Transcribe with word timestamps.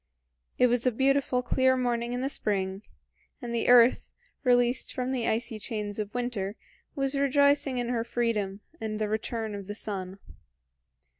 It 0.57 0.65
was 0.65 0.87
a 0.87 0.91
beautiful 0.91 1.43
clear 1.43 1.77
morning 1.77 2.11
in 2.11 2.21
the 2.21 2.27
spring, 2.29 2.81
and 3.39 3.53
the 3.53 3.67
earth, 3.69 4.13
released 4.43 4.91
from 4.93 5.11
the 5.11 5.27
icy 5.27 5.59
chains 5.59 5.99
of 5.99 6.11
winter, 6.11 6.55
was 6.95 7.15
rejoicing 7.15 7.77
in 7.77 7.89
her 7.89 8.03
freedom 8.03 8.61
and 8.79 8.97
the 8.97 9.07
return 9.07 9.53
of 9.53 9.67
the 9.67 9.75
sun. 9.75 10.17